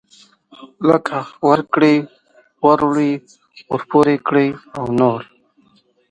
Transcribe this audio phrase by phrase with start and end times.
[0.89, 1.17] لکه
[1.49, 1.93] ورکړه
[2.67, 3.09] وروړه
[3.71, 4.45] ورپورې کړه
[4.77, 5.21] او نور.